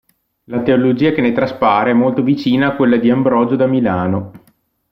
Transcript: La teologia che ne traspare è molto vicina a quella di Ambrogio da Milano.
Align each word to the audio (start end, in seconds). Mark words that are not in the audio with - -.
La 0.45 0.63
teologia 0.63 1.11
che 1.11 1.21
ne 1.21 1.31
traspare 1.31 1.91
è 1.91 1.93
molto 1.93 2.23
vicina 2.23 2.69
a 2.69 2.75
quella 2.75 2.97
di 2.97 3.11
Ambrogio 3.11 3.55
da 3.55 3.67
Milano. 3.67 4.31